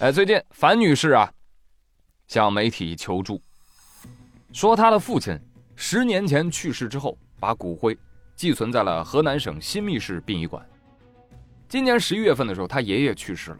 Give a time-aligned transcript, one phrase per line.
[0.00, 1.28] 哎，最近樊女士啊，
[2.28, 3.42] 向媒体求助，
[4.52, 5.36] 说她的父亲
[5.74, 7.98] 十年前去世之后，把骨灰
[8.36, 10.64] 寄存在了河南省新密市殡仪馆。
[11.68, 13.58] 今年十一月份的时候，他爷爷去世了，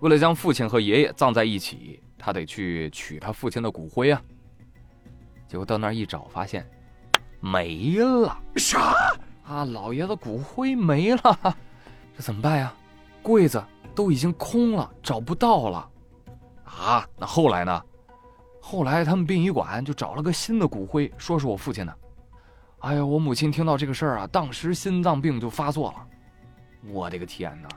[0.00, 4.20] 为了将父亲和爷爷葬在一起，他得去取他父亲的骨灰啊。
[5.46, 6.68] 结果到那儿一找，发现
[7.38, 8.36] 没了。
[8.56, 8.92] 啥？
[9.46, 11.56] 啊，老爷子骨灰没了，
[12.16, 12.74] 这怎么办呀？
[13.24, 13.64] 柜子
[13.94, 15.90] 都已经空了，找不到了。
[16.64, 17.82] 啊，那后来呢？
[18.60, 21.96] 后来他们殡仪馆就找了个新的骨灰，说是我父亲的。
[22.80, 26.06] 哎呀，我母亲听到这个事儿啊，当时心脏病就发作了。
[26.92, 27.68] 我的个天哪！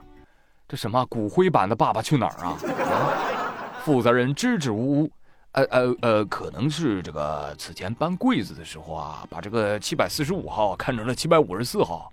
[0.68, 2.58] 这什么骨灰版的《爸爸去哪儿》啊？
[2.84, 3.82] 啊！
[3.86, 5.12] 负责人支支吾吾，
[5.54, 12.12] 呃呃呃，可能是这个此前搬柜子的时候啊，把这个七百四十五号看成了七百五十四号，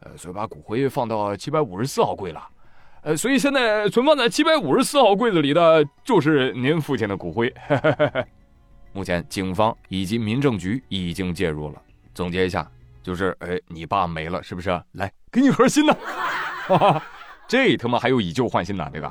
[0.00, 2.48] 呃，所以把骨灰放到七百五十四号柜了。
[3.16, 7.52] 所以现在存放在七百五十四号柜子里的就是您父亲的骨灰。
[8.92, 11.82] 目前警方以及民政局已经介入了。
[12.14, 12.68] 总结一下。
[13.00, 14.68] 就是，哎，你爸没了，是不是？
[14.92, 15.96] 来，给你盒新的。
[17.48, 19.10] 这他妈还有以旧换新的，这个。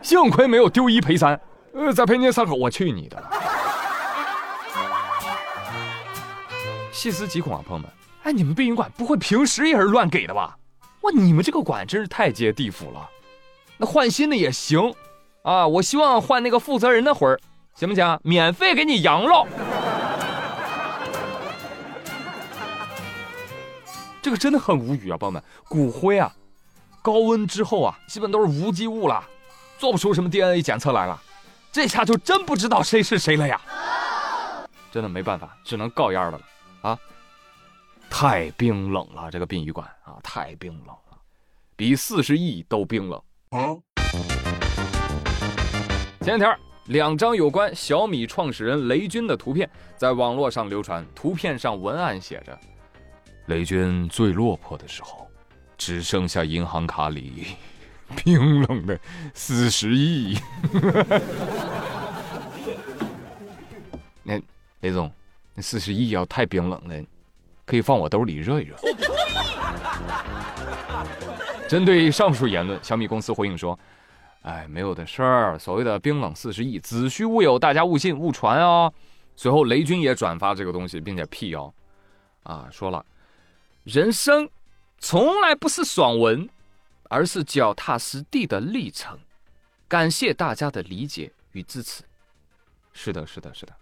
[0.00, 1.40] 幸亏没有丢一赔三，
[1.74, 3.20] 呃，再赔您三口，我去你的！
[6.92, 7.90] 细思极恐啊，朋友们！
[8.22, 10.56] 哎，你们殡仪馆不会平时也是乱给的吧？
[11.02, 13.08] 哇，你们这个馆真是太接地府了。
[13.78, 14.94] 那换新的也行，
[15.42, 17.40] 啊，我希望换那个负责人的魂儿，
[17.74, 18.18] 行不行？
[18.22, 19.46] 免费给你养老。
[24.22, 26.30] 这个真的很无语啊，朋友们，骨灰啊，
[27.00, 29.24] 高温之后啊，基本都是无机物了，
[29.78, 31.18] 做不出什么 DNA 检测来了，
[31.72, 33.58] 这下就真不知道谁是谁了呀！
[34.92, 36.40] 真的没办法，只能告烟的了
[36.82, 36.98] 啊！
[38.10, 41.16] 太冰冷了，这个殡仪馆啊，太冰冷了，
[41.76, 43.18] 比四十亿都冰冷。
[43.50, 43.74] 啊
[46.20, 52.58] 前两天，两张有关小米创始人雷军的图片在网络上流传，图片上文案写着。
[53.46, 55.26] 雷军最落魄的时候，
[55.78, 57.56] 只剩下银行卡里
[58.14, 59.00] 冰冷的
[59.32, 60.38] 四十亿。
[64.22, 64.38] 那
[64.80, 65.10] 雷总，
[65.54, 67.02] 那四十亿要太冰冷了，
[67.70, 68.74] 可以放我兜里热一热。
[71.68, 73.78] 针对上述言论，小米公司回应说
[74.42, 78.92] ：“哎，没有的事儿，所谓的冰冷四十亿，子虚乌有，大家勿信勿传哦。”
[79.36, 81.72] 随后，雷军也转发这个东西，并且辟谣，
[82.42, 83.06] 啊，说了。
[83.84, 84.50] 人生
[84.98, 86.48] 从来不是爽文，
[87.04, 89.16] 而是脚踏实地的历程。
[89.86, 92.02] 感谢大家的理解与支持。
[92.92, 93.72] 是的，是的，是的。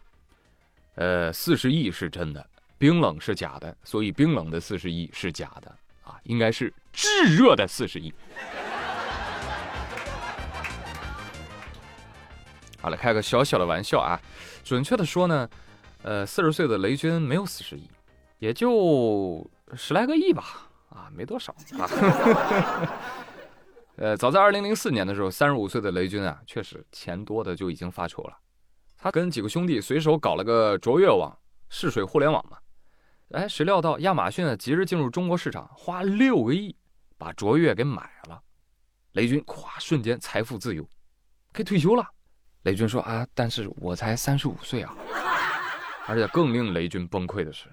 [0.96, 2.46] 呃，四十亿是真的，
[2.78, 5.70] 冰冷是假的，所以冰冷的四十亿是假的
[6.04, 8.14] 啊，应该是炙热的四十亿。
[12.80, 14.18] 好了，开个小小的玩笑啊，
[14.64, 15.46] 准确的说呢，
[16.02, 17.90] 呃，四十岁的雷军没有四十亿，
[18.38, 19.50] 也就。
[19.76, 21.84] 十来个亿吧，啊，没多少啊。
[23.96, 28.38] 呃，早在二零零四年的时候，三十五岁的雷军啊，确实钱多的就已经发愁了。
[28.96, 31.38] 他跟几个兄弟随手搞了个卓越网，
[31.68, 32.56] 试水互联网嘛。
[33.32, 36.74] 哎，谁料到亚马逊呢，急着进入中国市场，花六个亿
[37.18, 38.40] 把卓越给买了。
[39.12, 40.82] 雷军咵，瞬间财富自由，
[41.52, 42.06] 可以退休了。
[42.62, 44.96] 雷军说啊，但是我才三十五岁啊。
[46.08, 47.66] 而且更令雷军崩溃的是。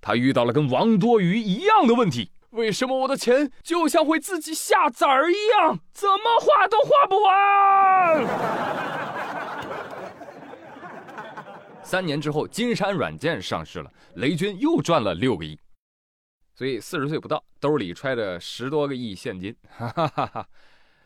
[0.00, 8.91] 他遇到了跟王多鱼一样的问题：为什么我的钱就像会自己下崽儿一样，怎么花都花不完？
[11.82, 15.58] 三年之后，金山软件上市了，雷军又赚了六个亿，
[16.54, 19.54] 所以四十岁不到，兜里揣着十多个亿现金。
[19.68, 20.48] 哈哈哈哈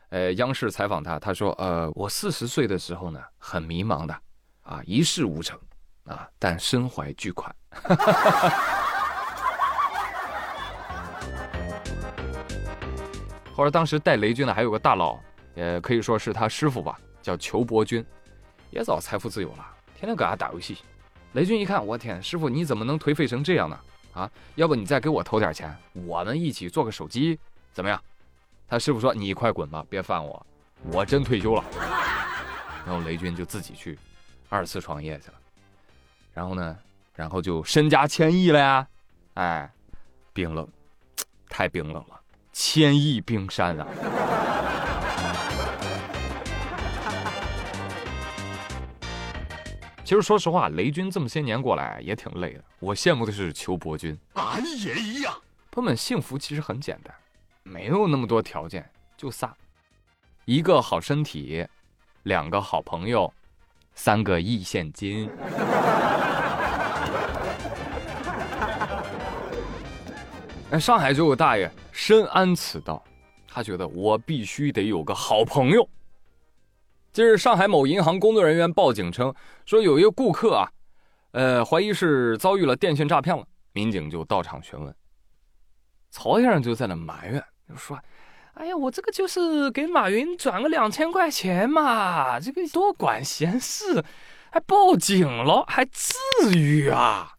[0.09, 4.17] 呃，央视采访他，他说：“呃，我四十岁的时候呢，很迷茫的，
[4.61, 5.59] 啊，一事无成，
[6.05, 8.83] 啊，但身怀巨款。”哈哈哈哈
[13.53, 15.19] 或者当时带雷军的还有个大佬，
[15.55, 18.05] 呃可以说是他师傅吧，叫裘伯君，
[18.69, 20.77] 也早财富自由了，天天搁家打游戏。
[21.33, 23.79] 雷军一看，我天，师傅你怎么能颓废成这样呢？
[24.13, 27.39] 啊，要不你再给我投点钱，我们一起做个手机，
[27.73, 27.99] 怎么样？
[28.67, 30.45] 他师傅说：“你快滚吧，别烦我，
[30.91, 31.63] 我真退休了。”
[32.85, 33.97] 然后雷军就自己去
[34.49, 35.33] 二次创业去了。
[36.33, 36.77] 然后呢，
[37.15, 38.87] 然后就身家千亿了呀！
[39.33, 39.71] 哎，
[40.31, 40.67] 冰冷，
[41.49, 42.19] 太冰冷了。
[42.53, 43.87] 千亿冰山啊！
[50.07, 52.63] 其实说实话，雷军这么些年过来也挺累的。
[52.79, 55.33] 我羡慕的是裘伯君，俺也一样。
[55.69, 57.13] 朋友们，幸福其实很简单，
[57.63, 59.53] 没有那么多条件，就仨：
[60.45, 61.67] 一个好身体，
[62.23, 63.33] 两个好朋友，
[63.95, 65.29] 三个亿现金。
[70.71, 73.03] 哎，上海就有大爷深谙此道，
[73.45, 75.85] 他觉得我必须得有个好朋友。
[77.17, 79.33] 近日，上海某银行工作人员报警称，
[79.65, 80.69] 说有一个顾客啊，
[81.31, 83.43] 呃，怀疑是遭遇了电信诈骗了。
[83.73, 84.93] 民警就到场询问，
[86.11, 87.97] 曹先生就在那埋怨，就说
[88.53, 94.05] ：“哎呀，我这个就是给马云转个两千块钱嘛，这个多管闲事，
[94.51, 96.15] 还报警了，还至
[96.55, 97.31] 于啊？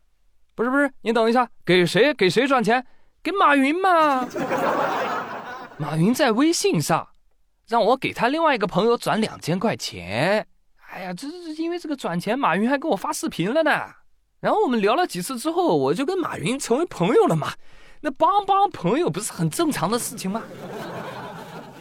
[0.56, 2.84] 不是不是，你等一下，给谁给谁转钱？
[3.22, 4.28] 给马云嘛？
[5.76, 7.06] 马云在微信上。”
[7.68, 10.46] 让我给他另外一个朋友转两千块钱，
[10.90, 13.70] 哎呀，这这因为这个转钱，马云还给我发视频了呢。
[14.40, 17.52] 然后我们聊了几次之后，我就跟马云成为朋友了嘛。
[18.00, 20.42] 那帮帮朋友不是很正常的事情吗？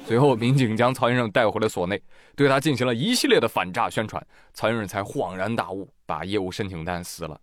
[0.06, 2.02] 随后，民警将曹先生带回了所内，
[2.36, 4.22] 对他进行了一系列的反诈宣传，
[4.54, 7.40] 曹先生才恍然大悟，把业务申请单撕了。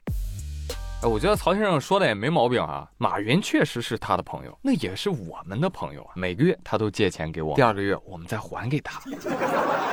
[1.07, 6.13] 我觉得曹先生说的也没毛病啊，马云确实是他的朋友，那也是我们的朋友啊。
[6.17, 9.03] 每个月他都借钱给我，第二个月我们再还给他。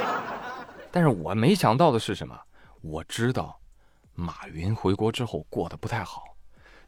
[0.89, 2.37] 但是我没想到的是什么？
[2.81, 3.59] 我知道
[4.15, 6.23] 马云回国之后过得不太好，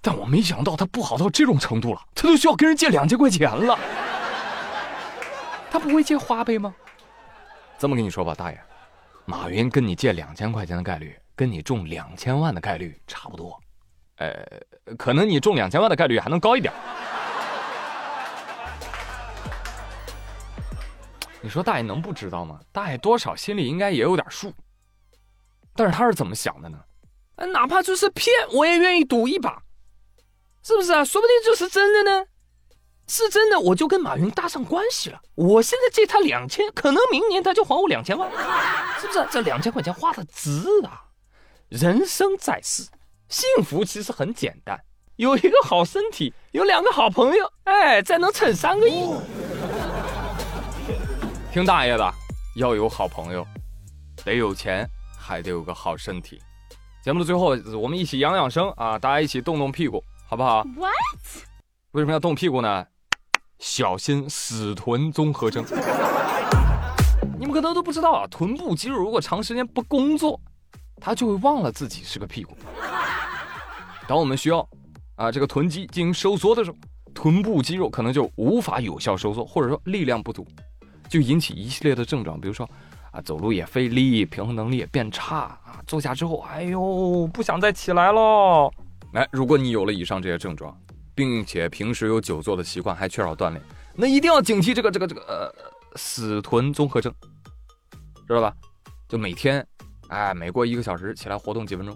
[0.01, 3.77] 但我没想到他不好到这种程度了，他都需要跟人借两千块钱了。
[5.69, 6.73] 他不会借花呗吗？
[7.77, 8.59] 这么跟你说吧，大爷，
[9.25, 13.59] 马云跟你借两千块钱的概率，跟你中两千万的概率差不多。
[14.23, 16.73] 呃，可能你中两千万的概率还能高一点。
[21.41, 22.61] 你说大爷能不知道吗？
[22.71, 24.53] 大爷多少心里应该也有点数。
[25.75, 26.79] 但是他是怎么想的呢？
[27.51, 29.61] 哪怕就是骗，我也愿意赌一把，
[30.63, 31.03] 是不是啊？
[31.03, 32.25] 说不定就是真的呢。
[33.09, 35.19] 是真的，我就跟马云搭上关系了。
[35.35, 38.31] 我现在借他两千，可能明年他就还我两千万，
[39.01, 39.27] 是不是？
[39.29, 40.49] 这两千块钱花的值
[40.85, 41.03] 啊！
[41.67, 42.87] 人生在世。
[43.29, 44.79] 幸福其实很简单，
[45.15, 49.09] 有一个好身体，有两个好朋友，哎，再能撑三个亿。
[51.51, 52.13] 听大爷的，
[52.55, 53.45] 要有好朋友，
[54.23, 54.87] 得有钱，
[55.17, 56.39] 还得有个好身体。
[57.03, 60.91] 节目的最后，我们一起养养生啊，大家一起动动屁股，好不好？What？
[61.91, 62.85] 为什么要动屁股呢？
[63.59, 65.63] 小心死臀综合征。
[67.39, 70.39] 你们可能都不知道啊，臀部肌肉如果长时间不工作，
[70.99, 72.57] 它就会忘了自己是个屁股。
[74.07, 74.67] 当我们需要
[75.15, 76.77] 啊这个臀肌进行收缩的时候，
[77.13, 80.45] 臀部肌肉可能就无法有效收缩，或者说力量不足，
[81.07, 82.69] 就引起一系列的症状，比如说
[83.11, 88.71] 啊走路也费力，平衡能力也变差啊，坐下之后，哎呦不想再起来喽。
[89.13, 90.75] 哎，如果你有了以上这些症状，
[91.15, 93.61] 并且平时有久坐的习惯，还缺少锻炼，
[93.95, 97.13] 那一定要警惕这个这个这个呃死臀综合症，
[98.27, 98.53] 知道吧？
[99.07, 99.65] 就每天
[100.07, 101.95] 哎每过一个小时起来活动几分钟。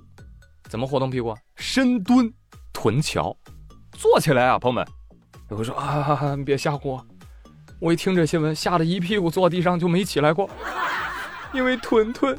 [0.69, 1.35] 怎么活动屁股？
[1.55, 2.31] 深蹲，
[2.73, 3.35] 臀桥，
[3.93, 4.85] 坐起来啊，朋友们！
[5.49, 7.05] 有人说啊，你别吓唬我！
[7.79, 10.49] 我一听这新闻，吓得一屁股坐地上就没起来过，
[11.53, 12.37] 因为屯屯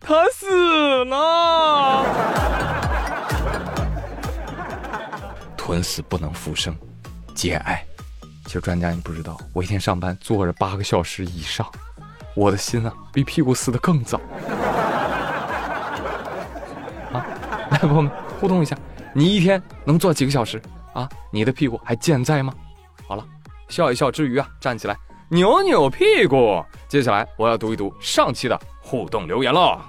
[0.00, 2.04] 他死了，
[5.56, 6.74] 臀死不能复生，
[7.34, 7.84] 节哀。
[8.46, 11.70] 其实专家你不知道，我一天上班坐着八个小时以上，
[12.34, 14.18] 我的心啊，比屁股死的更早。
[17.78, 18.76] 来，朋友们互动一下，
[19.14, 20.60] 你一天能坐几个小时
[20.92, 21.08] 啊？
[21.30, 22.52] 你的屁股还健在吗？
[23.06, 23.24] 好了，
[23.68, 24.96] 笑一笑之余啊，站起来
[25.28, 26.64] 扭扭屁股。
[26.88, 29.80] 接下来我要读一读上期的互动留言了。